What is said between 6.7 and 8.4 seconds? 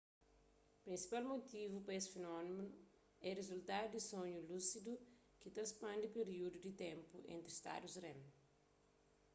ténpu entri stadus rem